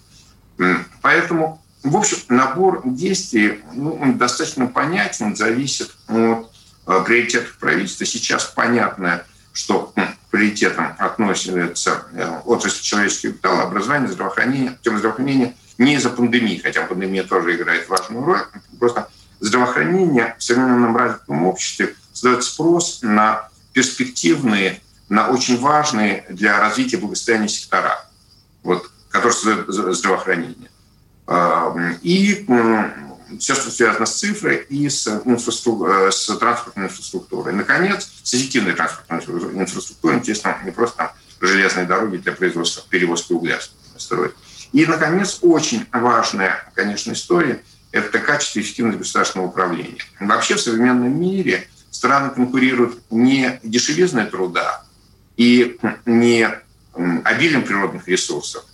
[1.01, 6.51] Поэтому, в общем, набор действий ну, достаточно понятен, зависит от
[6.87, 8.07] э, приоритетов правительства.
[8.07, 9.92] Сейчас понятно, что
[10.31, 12.05] приоритетом относится
[12.45, 18.25] отрасль человеческого капитала, образования, здравоохранения, тема здравоохранения не из-за пандемии, хотя пандемия тоже играет важную
[18.25, 18.40] роль,
[18.79, 19.09] просто
[19.40, 27.49] здравоохранение в современном развитом обществе создает спрос на перспективные, на очень важные для развития благосостояния
[27.49, 28.05] сектора,
[28.62, 30.71] вот, которые создают здравоохранение.
[32.03, 32.47] И
[33.38, 37.55] все, что связано с цифрой и с, инфраструктурой, с транспортной инфраструктурой.
[37.55, 39.21] Наконец, с эффективной транспортной
[39.55, 43.59] инфраструктурой, естественно, не просто железные дороги для производства, перевозки угля
[43.97, 44.33] строить.
[44.73, 50.03] И, наконец, очень важная, конечно, история– это качество и эффективность государственного управления.
[50.19, 54.83] Вообще в современном мире страны конкурируют не дешевизной труда
[55.37, 56.49] и не
[56.95, 58.65] обилием природных ресурсов,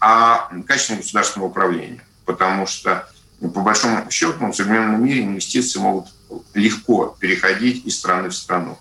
[0.00, 2.02] а качеством государственного управления.
[2.24, 3.08] Потому что,
[3.40, 6.08] по большому счету, в современном мире инвестиции могут
[6.54, 8.76] легко переходить из страны в страну.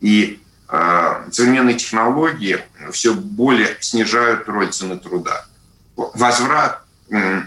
[0.00, 2.58] И э, современные технологии
[2.90, 5.46] все более снижают роль цены труда
[6.14, 6.82] возврат,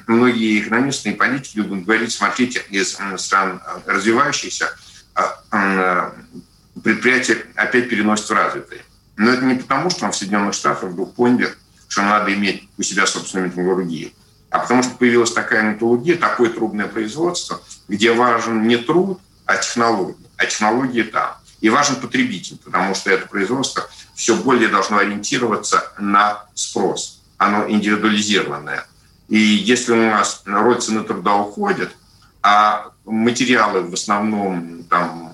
[0.08, 4.76] многие экономисты и политики будут говорить, смотрите, из стран э, развивающихся
[5.16, 8.82] а, э, предприятия опять переносят в развитые.
[9.16, 11.50] Но это не потому, что в Соединенных Штатах вдруг поняли,
[11.88, 14.12] что надо иметь у себя собственную металлургию,
[14.50, 20.16] а потому что появилась такая металлургия, такое трудное производство, где важен не труд, а технология.
[20.38, 21.38] А технологии там.
[21.62, 28.86] И важен потребитель, потому что это производство все более должно ориентироваться на спрос оно индивидуализированное.
[29.30, 30.44] И если у нас
[30.80, 31.96] цены труда уходит,
[32.42, 35.34] а материалы в основном там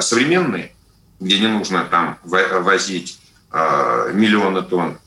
[0.00, 0.72] современные,
[1.20, 3.20] где не нужно там возить
[3.52, 4.98] миллионы тонн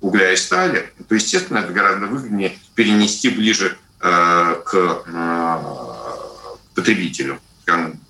[0.00, 5.04] угля и стали, то, естественно, это гораздо выгоднее перенести ближе к
[6.74, 7.38] потребителю.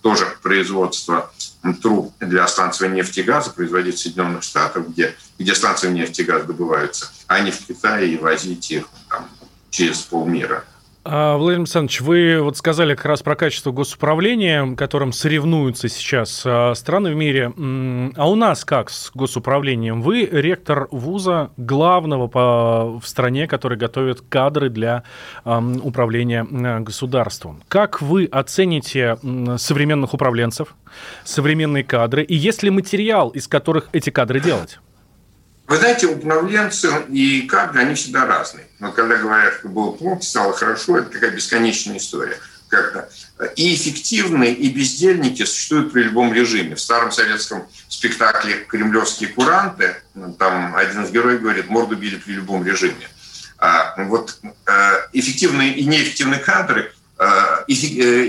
[0.03, 1.33] Тоже производство
[1.83, 6.25] труб для станции нефти и газа производить в Соединенных Штатах, где, где станции нефти и
[6.25, 9.29] газа добываются, а не в Китае и возить их там,
[9.71, 10.65] через полмира.
[11.03, 16.75] А, Владимир Александрович, вы вот сказали как раз про качество госуправления, которым соревнуются сейчас а,
[16.75, 17.53] страны в мире.
[18.17, 20.03] А у нас как с госуправлением?
[20.03, 25.05] Вы ректор вуза главного по, в стране, который готовит кадры для
[25.45, 26.45] управления
[26.81, 27.63] государством.
[27.69, 29.17] Как вы оцените
[29.57, 30.75] современных управленцев,
[31.25, 34.79] современные кадры, и есть ли материал, из которых эти кадры делать?
[35.71, 38.67] Вы знаете, управленцы и кадры, они всегда разные.
[38.81, 42.37] Но когда говорят, что было плохо, стало хорошо, это такая бесконечная история.
[42.67, 43.09] Как-то.
[43.55, 46.75] И эффективные, и бездельники существуют при любом режиме.
[46.75, 49.95] В старом советском спектакле «Кремлевские куранты»
[50.41, 53.09] там один из героев говорит, морду били при любом режиме.
[53.59, 54.71] А, вот э,
[55.13, 57.25] эффективные и неэффективные кадры, э,
[57.69, 57.73] э,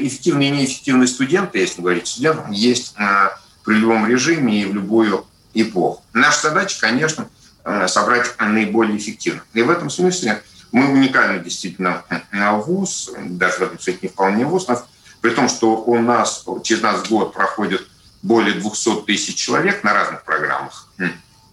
[0.06, 2.94] эффективные и неэффективные студенты, если говорить студентам, есть
[3.66, 6.02] при любом режиме и в любую эпох.
[6.14, 7.28] Наша задача, конечно,
[7.64, 9.42] э, собрать наиболее эффективно.
[9.54, 12.04] И в этом смысле мы уникальны действительно
[12.66, 14.68] вуз, даже в этом смысле не вполне вуз,
[15.22, 17.88] при том, что у нас через нас год проходит
[18.22, 20.88] более 200 тысяч человек на разных программах,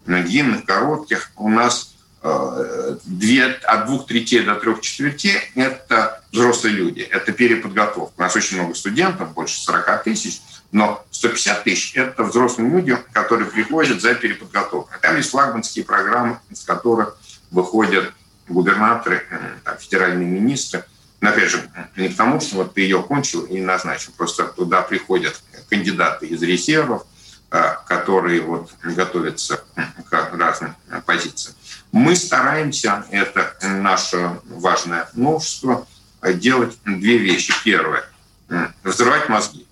[0.06, 1.30] на длинных, коротких.
[1.36, 8.12] У нас э, две, от двух третей до трех четвертей– это взрослые люди, это переподготовка.
[8.16, 13.50] У нас очень много студентов, больше 40 тысяч– но 150 тысяч– это взрослые люди, которые
[13.50, 15.00] приходят за переподготовкой.
[15.00, 17.18] Там есть флагманские программы, из которых
[17.50, 18.12] выходят
[18.46, 20.84] губернаторы, э, там, федеральные министры.
[21.20, 24.12] Но опять же, не потому, что вот ты ее кончил и назначил.
[24.16, 27.02] Просто туда приходят кандидаты из резервов,
[27.50, 29.64] э, которые вот готовятся
[30.08, 31.56] к разным позициям.
[31.90, 35.84] Мы стараемся, это наше важное новшество,
[36.22, 37.52] делать две вещи.
[37.64, 38.04] Первое–
[38.84, 39.67] взрывать мозги.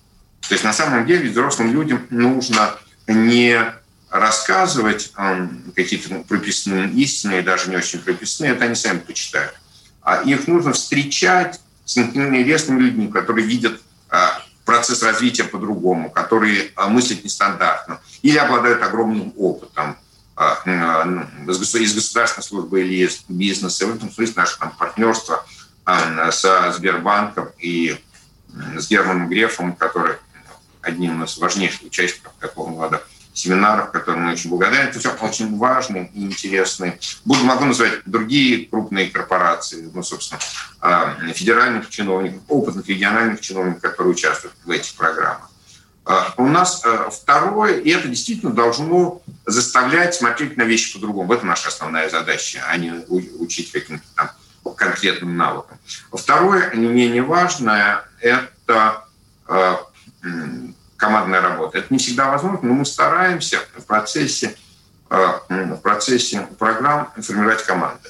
[0.47, 2.75] То есть на самом деле взрослым людям нужно
[3.07, 3.59] не
[4.09, 5.11] рассказывать
[5.75, 9.53] какие-то ну, прописные истины, даже не очень прописные, это они сами почитают.
[10.01, 16.87] А их нужно встречать с интересными людьми, которые видят а, процесс развития по-другому, которые а,
[16.87, 19.97] мыслят нестандартно или обладают огромным опытом
[20.37, 20.61] а,
[21.47, 23.85] из государственной службы или из бизнеса.
[23.85, 25.45] В этом смысле наше там, партнерство
[26.31, 27.97] со Сбербанком и
[28.75, 30.17] с Германом Грефом, который
[30.87, 33.03] одним из важнейших участников такого рода
[33.37, 34.89] семинаров, которым мы очень благодарны.
[34.89, 36.99] Это все очень важные и интересные.
[37.23, 40.39] Буду, могу назвать другие крупные корпорации, ну, собственно,
[40.81, 45.51] а, федеральных чиновников, опытных региональных чиновников, которые участвуют в этих программах.
[46.05, 51.27] А, у нас а, второе, и это действительно должно заставлять смотреть на вещи по-другому.
[51.27, 54.31] В этом наша основная задача, а не учить каким-то там
[54.75, 55.77] конкретным навыкам.
[56.11, 59.05] Второе, не менее важное, это
[60.97, 61.77] командная работа.
[61.77, 64.55] Это не всегда возможно, но мы стараемся в процессе,
[65.09, 68.09] э, в процессе программ формировать команды.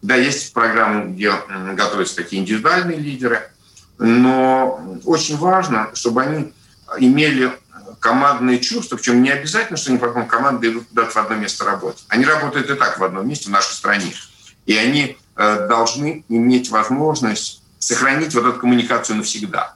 [0.00, 1.32] Да, есть программы, где
[1.74, 3.50] готовятся такие индивидуальные лидеры,
[3.98, 6.54] но очень важно, чтобы они
[6.98, 7.52] имели
[7.98, 12.04] командные чувства, причем не обязательно, что они потом команды идут куда-то в одно место работать.
[12.08, 14.12] Они работают и так в одном месте в нашей стране.
[14.66, 19.74] И они э, должны иметь возможность сохранить вот эту коммуникацию навсегда.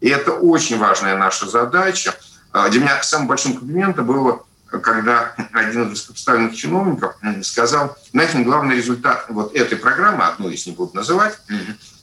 [0.00, 2.14] И это очень важная наша задача.
[2.52, 8.76] А, для меня самым большим комплиментом было, когда один из высокопоставленных чиновников сказал, знаете, главный
[8.76, 11.38] результат вот этой программы, одну из не буду называть,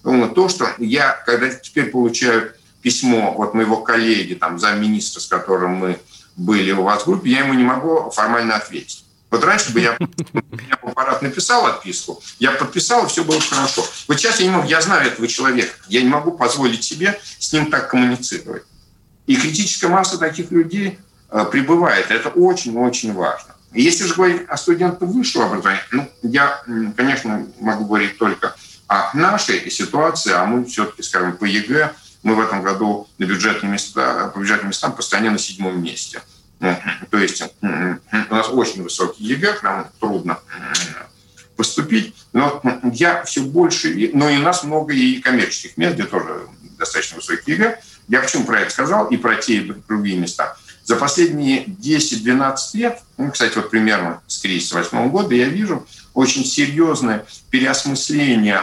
[0.03, 5.99] то, что я, когда теперь получаю письмо от моего коллеги, там, замминистра, с которым мы
[6.35, 9.03] были у вас в группе, я ему не могу формально ответить.
[9.29, 13.85] Вот раньше бы я, я бы аппарат написал отписку, я подписал, и все было хорошо.
[14.07, 17.51] Вот сейчас я не могу, я знаю этого человека, я не могу позволить себе с
[17.51, 18.63] ним так коммуницировать.
[19.25, 20.99] И критическая масса таких людей
[21.29, 22.09] э, прибывает.
[22.09, 23.55] Это очень-очень важно.
[23.73, 26.63] И если же говорить о студентах высшего образования, ну, я,
[26.95, 28.55] конечно, могу говорить только
[28.87, 31.91] о нашей ситуации, а мы все-таки, скажем, по ЕГЭ,
[32.23, 36.21] мы в этом году на бюджетные места, по бюджетным местам по стране на седьмом месте–
[36.59, 40.39] то есть у нас очень высокий ЕГЭ, нам трудно
[41.55, 42.61] поступить, но
[42.93, 46.47] я все больше, но и у нас много и коммерческих мест, где тоже
[46.77, 47.79] достаточно высокий ЕГЭ.
[48.07, 50.55] Я почему про это сказал и про те и другие места?
[50.83, 56.45] За последние 10-12 лет, ну, кстати, вот примерно с кризиса 2008 года, я вижу очень
[56.45, 58.59] серьезное переосмысление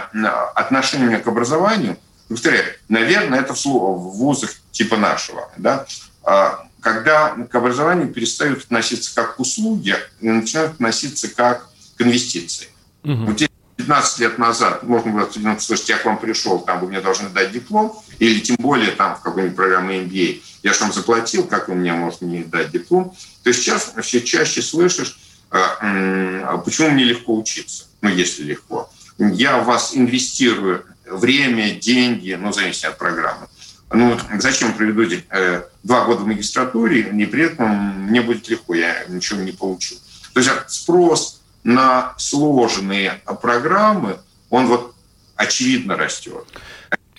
[0.55, 5.87] отношения к образованию повторяю, наверное, это в вузах типа нашего, да,
[6.23, 12.69] а, когда к образованию перестают относиться как к услуге и начинают относиться как к инвестиции.
[13.03, 13.25] Угу.
[13.25, 13.43] Вот
[13.77, 15.29] 15 лет назад можно было
[15.59, 19.17] слушайте, я к вам пришел, там вы мне должны дать диплом, или тем более там
[19.17, 23.17] в какой-нибудь программе MBA, я же вам заплатил, как вы мне можете мне дать диплом.
[23.43, 25.19] То есть сейчас все чаще слышишь,
[25.51, 28.91] а, а почему мне легко учиться, ну, если легко.
[29.19, 33.49] Я в вас инвестирую время, деньги, ну, зависит от программы.
[33.93, 39.05] Ну, зачем проведу э, два года в магистратуре, и при этом мне будет легко, я
[39.09, 39.97] ничего не получу.
[40.33, 44.19] То есть спрос на сложные программы,
[44.51, 44.95] он вот
[45.37, 46.45] очевидно растет.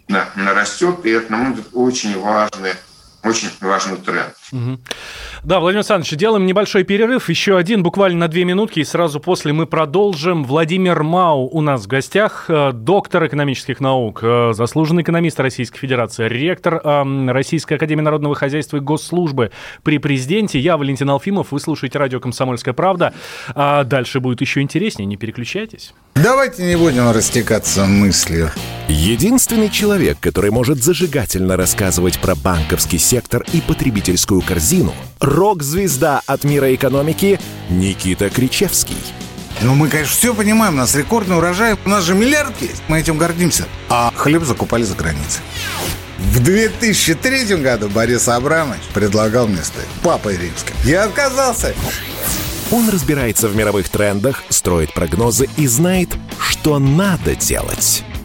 [0.07, 2.74] Растет, и это, на мой взгляд, очень важный
[3.26, 4.34] очень важный тренд.
[4.51, 4.79] Угу.
[5.43, 9.53] Да, Владимир Александрович, делаем небольшой перерыв, еще один, буквально на две минутки, и сразу после
[9.53, 10.43] мы продолжим.
[10.43, 16.27] Владимир Мау у нас в гостях, э, доктор экономических наук, э, заслуженный экономист Российской Федерации,
[16.27, 19.51] ректор Российской Академии Народного Хозяйства и Госслужбы
[19.83, 20.59] при президенте.
[20.59, 23.13] Я Валентин Алфимов, вы слушаете радио «Комсомольская правда».
[23.53, 25.93] А дальше будет еще интереснее, не переключайтесь.
[26.15, 28.51] Давайте не будем растекаться мыслью.
[28.87, 36.73] Единственный человек, который может зажигательно рассказывать про банковский сектор и потребительскую корзину– рок-звезда от мира
[36.73, 38.97] экономики Никита Кричевский.
[39.61, 42.99] Ну, мы, конечно, все понимаем, у нас рекордный урожай, у нас же миллиард есть, мы
[42.99, 43.65] этим гордимся.
[43.89, 45.41] А хлеб закупали за границей.
[46.17, 50.75] В 2003 году Борис Абрамович предлагал мне стать папой римским.
[50.83, 51.73] Я отказался.
[52.71, 56.09] Он разбирается в мировых трендах, строит прогнозы и знает,
[56.39, 58.03] что надо делать.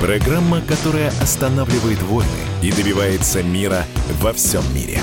[0.00, 2.26] Программа, которая останавливает войны
[2.62, 3.84] и добивается мира
[4.22, 4.98] во всем мире.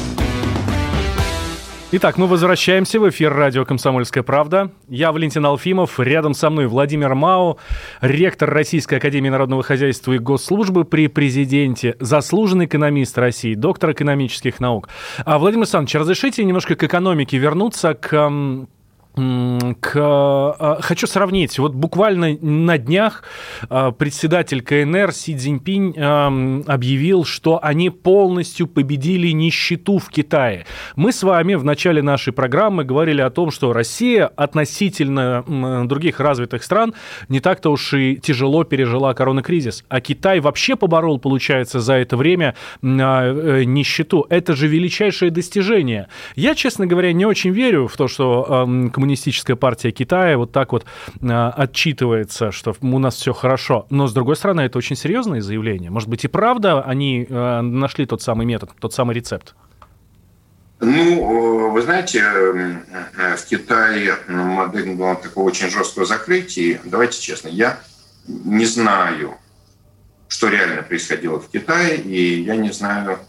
[1.91, 4.71] Итак, мы возвращаемся в эфир радио «Комсомольская правда».
[4.89, 7.59] Я Валентин Алфимов, рядом со мной Владимир Мау,
[8.01, 14.89] ректор Российской Академии Народного Хозяйства и Госслужбы при президенте, заслуженный экономист России, доктор экономических наук.
[15.25, 18.67] А, Владимир Александрович, разрешите немножко к экономике вернуться, к
[19.18, 21.57] к, а, хочу сравнить.
[21.57, 23.24] Вот буквально на днях
[23.70, 25.95] а, председатель КНР Си Цзиньпинь
[26.68, 30.65] объявил, что они полностью победили нищету в Китае.
[30.95, 35.43] Мы с вами в начале нашей программы говорили о том, что Россия относительно
[35.88, 36.93] других развитых стран
[37.28, 39.84] не так-то уж и тяжело пережила коронакризис.
[39.89, 44.28] А Китай вообще поборол, получается, за это время а, э, нищету.
[44.30, 46.07] Это же величайшее достижение.
[46.36, 50.74] Я, честно говоря, не очень верю в то, что коммунистическая коммунистическая партия Китая вот так
[50.74, 50.84] вот
[51.22, 53.88] э, отчитывается, что у нас все хорошо.
[53.89, 55.89] Но, с другой стороны, это очень серьезное заявление.
[55.89, 59.55] Может быть, и правда они э, нашли тот самый метод, тот самый рецепт?
[60.82, 66.82] Ну, вы знаете, в Китае модель была такого очень жесткого закрытия.
[66.84, 67.80] Давайте честно, я
[68.28, 69.36] не знаю,
[70.28, 73.20] что реально происходило в Китае, и я не знаю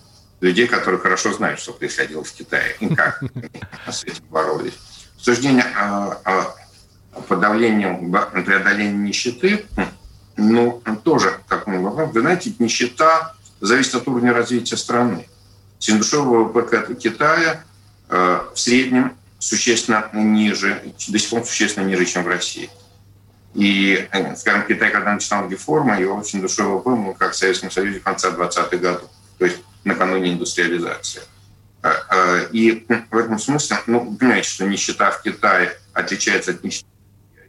[0.40, 3.22] людей, которые хорошо знают, что происходило в Китае, и как
[3.88, 4.74] с этим боролись
[5.18, 6.54] обсуждение о
[7.28, 7.86] подавлении,
[8.44, 9.66] преодолении нищеты,
[10.36, 12.10] ну, тоже такой вопрос.
[12.12, 15.26] Вы знаете, нищета зависит от уровня развития страны.
[15.80, 17.64] Среднедушевый ВВП Китая
[18.08, 22.70] э, в среднем существенно ниже, до сих пор существенно ниже, чем в России.
[23.54, 27.70] И, э, скажем, Китай, когда начинал реформы, его очень душевый ВВП, ну, как в Советском
[27.70, 31.22] Союзе конца 20-х годов, то есть накануне индустриализации.
[31.88, 36.88] Э, э, и в этом смысле, ну, понимаете, что нищета в Китае отличается от нищеты,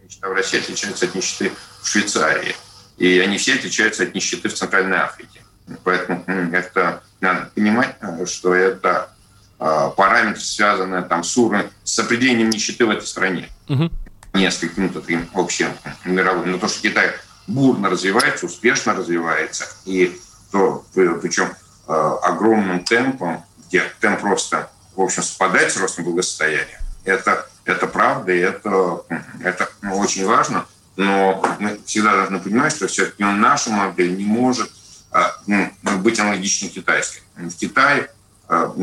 [0.04, 2.56] нищета в России отличается от нищеты в Швейцарии.
[2.98, 5.42] И они все отличаются от нищеты в Центральной Африке.
[5.84, 6.24] Поэтому
[6.54, 9.14] это надо понимать, э, что это
[9.58, 13.50] параметр, связанный там, с, уровнем, с определением нищеты в этой стране.
[13.68, 13.92] Угу.
[14.34, 15.68] Нескольким ну, таким общим
[16.06, 16.52] мировым.
[16.52, 17.12] Но то, что Китай
[17.46, 20.18] бурно развивается, успешно развивается, и
[20.54, 21.50] то, причем
[21.88, 26.82] огромным темпом, где темп роста, в общем, совпадает с ростом благосостояния.
[27.06, 29.04] Это, это правда, и это,
[29.42, 30.66] это очень важно.
[30.98, 34.70] Но мы всегда должны понимать, что все-таки наша модель не может
[35.12, 37.22] а, ну, быть аналогичной китайской.
[37.36, 38.12] В Китае,
[38.48, 38.76] а,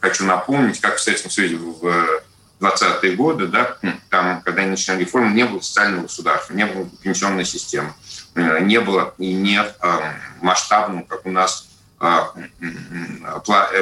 [0.00, 2.22] хочу напомнить, как в Советском Союзе в
[2.60, 3.78] 20-е годы, да,
[4.10, 7.94] там, когда они начинали реформу, не было социального государства, не было пенсионной системы,
[8.34, 11.69] не было и нет а, масштабном, как у нас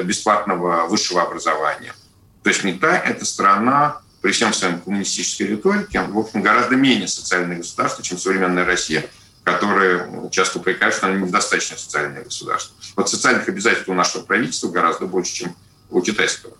[0.04, 1.94] бесплатного высшего образования.
[2.42, 7.58] То есть Китай– это страна, при всем своем коммунистической риторике, в общем, гораздо менее социальное
[7.58, 9.08] государство, чем современная Россия,
[9.44, 12.76] которая часто упрекает, что она недостаточно социальное государство.
[12.96, 15.56] Вот социальных обязательств у нашего правительства гораздо больше, чем
[15.90, 16.54] у китайского.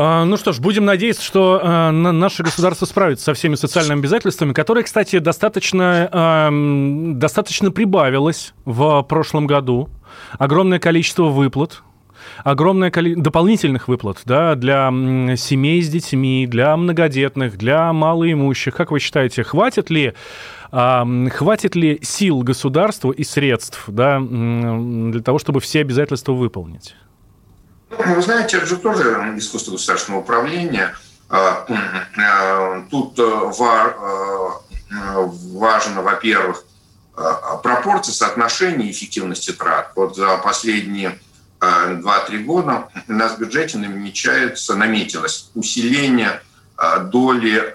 [0.00, 4.52] А, ну что ж, будем надеяться, что э, наше государство справится со всеми социальными обязательствами,
[4.52, 9.88] которые, кстати, достаточно, э, достаточно прибавилось в прошлом году.
[10.38, 11.82] Огромное количество выплат,
[12.44, 14.88] огромное количество дополнительных выплат да, для
[15.36, 18.76] семей с детьми, для многодетных, для малоимущих.
[18.76, 20.14] Как вы считаете, хватит ли
[20.70, 26.94] а, хватит ли сил государству и средств да, для того, чтобы все обязательства выполнить?
[27.90, 30.94] Ну, вы знаете, это же тоже искусство государственного управления.
[31.30, 31.66] А,
[32.16, 36.64] а, тут э, э, важно, во-первых,
[37.62, 39.92] пропорция соотношения эффективности трат.
[39.96, 41.18] Вот за последние
[41.60, 46.40] 2-3 года у нас в бюджете намечается, наметилось усиление
[47.06, 47.74] доли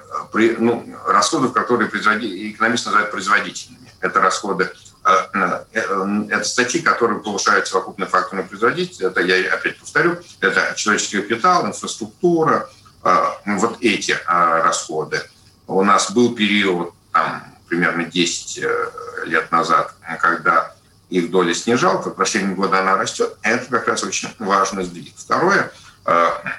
[0.60, 3.92] ну, расходов, которые экономисты называют производительными.
[4.00, 9.02] Это расходы а, э, э, это статьи, которые повышают совокупный факторную производительность.
[9.02, 12.70] Это, я опять повторю, это человеческий капитал, инфраструктура,
[13.02, 15.22] а, вот эти а, расходы.
[15.68, 20.76] У нас был период, там, примерно 10 э, лет назад, когда
[21.10, 23.36] их доля снижалась, в последние годы она растет.
[23.42, 25.14] Это как раз очень важный сдвиг.
[25.16, 25.72] Второе,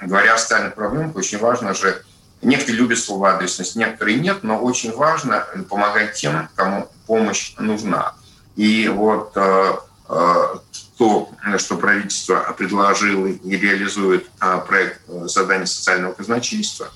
[0.03, 2.03] говоря о социальных проблемах, очень важно же,
[2.40, 8.14] некоторые любят слово адресность, некоторые нет, но очень важно помогать тем, кому помощь нужна.
[8.57, 9.73] И вот э,
[10.09, 10.43] э,
[10.97, 11.29] то,
[11.59, 16.89] что правительство предложило и реализует э, проект создания социального казначейства,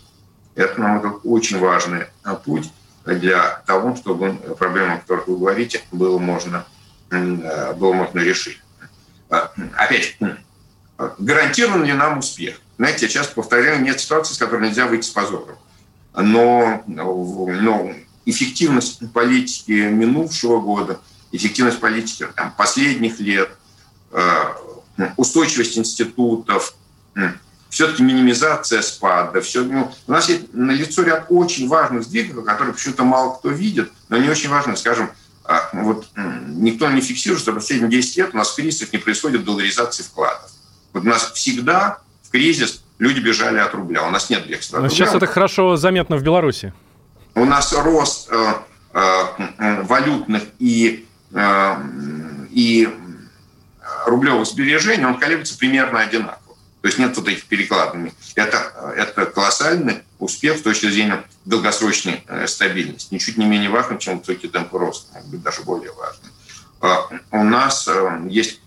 [0.55, 2.07] это, на мой взгляд, очень важный
[2.45, 2.71] путь
[3.05, 6.67] для того, чтобы проблемы, о которых вы говорите, было можно,
[7.11, 8.61] было можно решить.
[9.29, 10.19] Опять,
[11.19, 12.61] гарантирован ли нам успех?
[12.77, 15.59] Знаете, я часто повторяю, нет ситуации, с которой нельзя выйти с позором.
[16.13, 17.93] Но, но
[18.27, 21.01] эффективность политики минувшего года–
[21.33, 23.51] эффективность политики там, последних лет,
[24.12, 24.45] э,
[25.16, 26.74] устойчивость институтов,
[27.68, 29.41] все-таки минимизация спада.
[29.41, 33.51] Все, ну, у нас есть на лицо ряд очень важных сдвигов, которые почему-то мало кто
[33.51, 34.76] видит, но они очень важны.
[34.76, 35.11] Скажем,
[35.45, 39.45] а, вот никто не фиксирует, что последние 10 лет у нас в кризисах не происходит
[39.45, 40.51] долларизации вкладов.
[40.93, 44.07] Вот у нас всегда в кризис люди бежали от рубля.
[44.07, 44.81] У нас нет бегства.
[44.81, 46.72] Но сейчас это хорошо заметно в Беларуси.
[47.35, 48.55] У нас рост э,
[48.95, 52.89] э, валютных и и
[54.07, 56.57] рублевых сбережений, он колеблется примерно одинаково.
[56.81, 58.12] То есть нет вот этих перекладываний.
[58.35, 63.12] Это, это колоссальный успех с точки зрения долгосрочной э, стабильности.
[63.12, 66.31] Ничуть не менее важным, чем высокий темп роста, может быть, даже более важным.
[66.81, 68.61] А у нас э, есть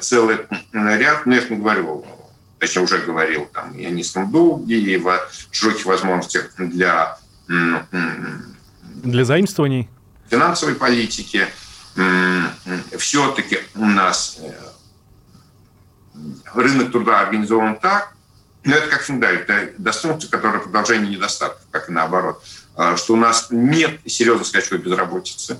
[0.00, 0.38] целый
[0.72, 2.06] ряд, ну, я не говорил,
[2.58, 7.18] точнее, уже говорил там, и о низком долге, и о широких возможностях для...
[9.02, 9.88] Для заимствований?
[10.30, 11.48] Финансовой политики,
[12.98, 14.52] все-таки у нас э,
[16.54, 18.14] рынок труда организован так,
[18.64, 22.42] но это как всегда, это достоинство, которое продолжение недостатков, как и наоборот,
[22.76, 25.58] а, что у нас нет серьезной скачковой безработицы.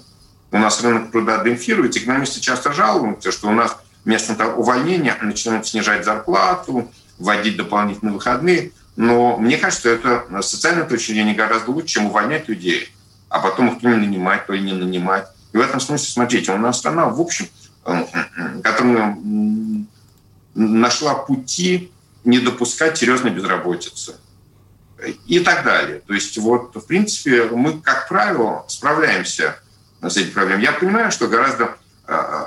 [0.50, 2.00] У нас рынок труда демпфируется.
[2.00, 8.72] Экономисты часто жалуются, что у нас вместо того увольнения начинают снижать зарплату, вводить дополнительные выходные.
[8.96, 12.92] Но мне кажется, что это с социальной точки гораздо лучше, чем увольнять людей,
[13.28, 15.28] а потом их то не нанимать, то и не нанимать.
[15.58, 17.48] В этом смысле, смотрите, у нас страна, в общем,
[17.84, 18.04] э,
[18.62, 19.18] которая
[20.54, 21.90] нашла пути
[22.22, 24.14] не допускать серьезной безработицы
[25.26, 26.00] и так далее.
[26.06, 29.56] То есть вот, в принципе, мы, как правило, справляемся
[30.00, 30.62] с этими проблемами.
[30.62, 32.44] Я понимаю, что гораздо э,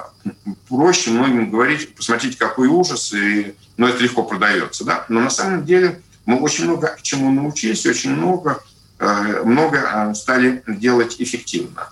[0.70, 4.86] проще многим говорить, посмотрите, какой ужас, и, но это легко продается.
[4.86, 5.06] Да?
[5.10, 8.64] Но на самом деле мы очень много чему научились, очень много,
[9.00, 11.90] э, много стали делать эффективно.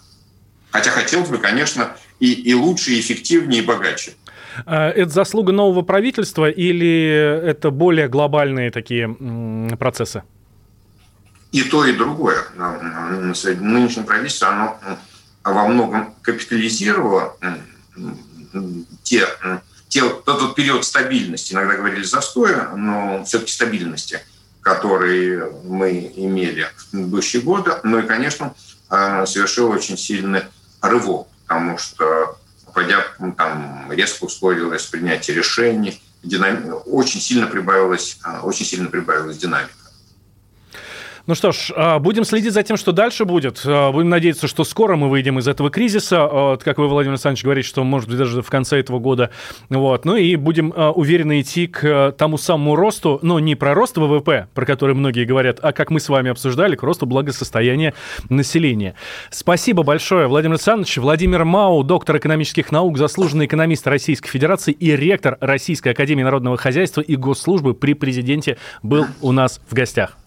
[0.72, 4.13] Хотя хотелось бы, конечно, и, и лучше, и эффективнее, и богаче.
[4.65, 9.09] А, это заслуга нового правительства или это более глобальные такие
[9.80, 10.24] процессы?
[11.51, 12.43] И то, и другое.
[12.55, 14.80] Нынешнее правительство, оно
[15.43, 17.36] во многом капитализировало
[19.03, 19.26] те,
[19.88, 24.20] те, тот период стабильности, иногда говорили застоя, но все-таки стабильности,
[24.61, 27.72] который мы имели в предыдущие годы.
[27.84, 28.53] Ну и, конечно,
[28.89, 30.43] а, совершил очень сильный
[30.82, 32.38] рывок, потому что
[32.73, 33.03] пойдя,
[33.38, 36.82] там резко ускорилось принятие решений, динам...
[36.86, 39.73] очень сильно прибавилась, а, очень сильно прибавилась динамика.
[41.30, 43.61] Ну что ж, а, будем следить за тем, что дальше будет.
[43.63, 46.21] А, будем надеяться, что скоро мы выйдем из этого кризиса.
[46.23, 49.30] А, как вы, Владимир Александрович, говорите, что, может быть, даже в конце этого года.
[49.69, 50.05] Вот.
[50.05, 54.65] Ну и будем уверенно идти к тому самому росту, но не про рост ВВП, про
[54.65, 57.93] который многие говорят, а как мы с вами обсуждали, к росту благосостояния
[58.30, 58.95] населения.
[59.30, 60.97] Спасибо большое, Владимир Александрович.
[60.97, 67.01] Владимир Мау, доктор экономических наук, заслуженный экономист Российской Федерации и ректор Российской Академии Народного Хозяйства
[67.01, 70.17] и Госслужбы при президенте был у нас в гостях.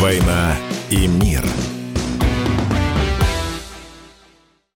[0.00, 0.56] «Война
[0.88, 1.44] и мир».